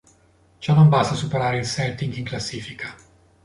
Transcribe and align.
Ciò 0.57 0.73
non 0.73 0.89
basta 0.89 1.13
a 1.13 1.15
superare 1.15 1.59
il 1.59 1.65
Celtic 1.67 2.17
in 2.17 2.23
classifica. 2.23 2.95